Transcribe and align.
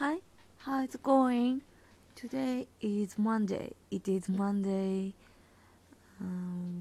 Hi, 0.00 0.20
how's 0.56 0.94
it 0.94 1.02
going? 1.02 1.60
Today 2.14 2.68
is 2.80 3.18
Monday. 3.18 3.74
It 3.90 4.08
is 4.08 4.30
Monday, 4.30 5.12
uh, 6.18 6.24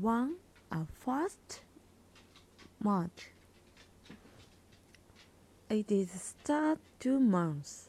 one, 0.00 0.36
uh, 0.70 0.84
first 1.00 1.62
March. 2.80 3.30
It 5.68 5.90
is 5.90 6.12
start 6.12 6.78
two 7.00 7.18
months. 7.18 7.88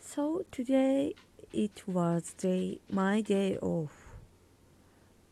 So 0.00 0.44
today 0.50 1.14
it 1.50 1.82
was 1.86 2.34
day 2.34 2.80
my 2.90 3.22
day 3.22 3.56
off. 3.56 4.04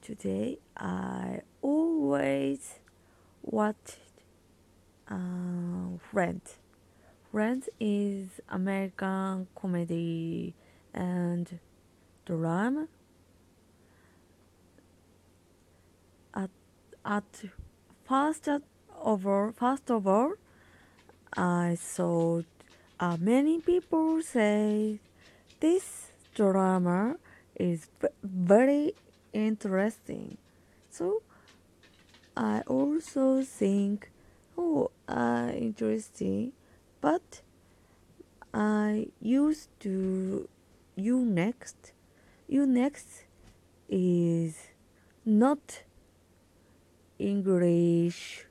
Today 0.01 0.61
I 0.75 1.43
always 1.61 2.79
watched 3.43 3.99
uh, 5.11 5.99
Friends. 6.11 6.57
Friends 7.33 7.69
is 7.81 8.29
American 8.49 9.49
comedy 9.55 10.55
and 10.95 11.59
drama. 12.25 12.87
At 16.35 16.51
at 17.05 17.25
first 18.09 18.49
all, 18.49 19.53
first 19.53 19.91
of 19.91 20.07
all, 20.07 20.35
I 21.37 21.77
saw 21.79 22.43
uh, 23.01 23.17
many 23.21 23.61
people 23.61 24.23
say 24.23 25.01
this 25.61 26.13
drama 26.35 27.17
is 27.57 27.89
very 28.23 28.95
interesting. 29.33 30.39
So 30.91 31.23
I 32.37 32.61
also 32.67 33.43
think, 33.43 34.11
oh, 34.57 34.91
uh, 35.09 35.51
interesting, 35.55 36.53
but 37.01 37.43
I 38.53 39.09
used 39.21 39.69
to 39.81 40.49
U-NEXT. 40.97 41.93
You 42.49 42.67
next 42.67 43.25
is 43.89 44.69
not 45.25 45.83
English 47.19 48.47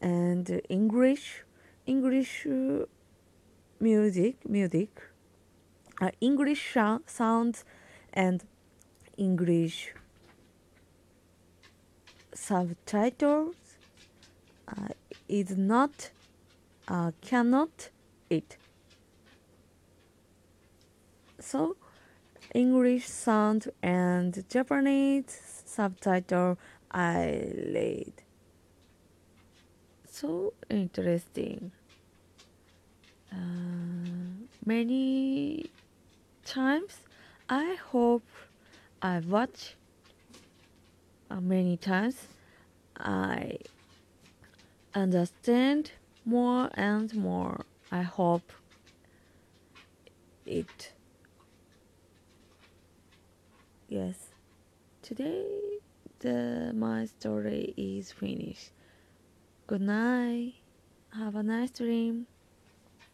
and 0.00 0.60
English 0.68 1.44
English 1.86 2.46
uh, 2.46 2.84
music 3.80 4.48
music 4.48 4.90
uh, 6.00 6.10
English 6.20 6.72
sou- 6.74 7.02
sounds 7.06 7.64
and 8.12 8.44
English 9.16 9.94
subtitles 12.34 13.56
uh, 14.68 14.88
is 15.28 15.56
not 15.56 16.10
uh, 16.88 17.12
cannot 17.20 17.90
it 18.30 18.56
so 21.38 21.76
English 22.54 23.08
sound 23.08 23.68
and 23.82 24.44
Japanese 24.48 25.62
subtitle 25.64 26.58
I 26.90 27.50
read. 27.74 28.12
So 30.08 30.52
interesting. 30.68 31.72
Uh, 33.32 33.36
many 34.66 35.70
times 36.44 37.00
I 37.48 37.76
hope 37.90 38.26
I 39.00 39.20
watch 39.20 39.76
uh, 41.30 41.40
many 41.40 41.78
times 41.78 42.28
I 42.98 43.56
understand 44.94 45.92
more 46.24 46.70
and 46.74 47.14
more. 47.14 47.64
I 47.90 48.02
hope 48.02 48.52
it. 50.46 50.92
Yes, 53.88 54.16
today 55.02 55.46
the 56.20 56.72
my 56.74 57.06
story 57.06 57.74
is 57.76 58.12
finished. 58.12 58.70
Good 59.66 59.82
night. 59.82 60.54
Have 61.14 61.36
a 61.36 61.42
nice 61.42 61.70
dream. 61.70 62.26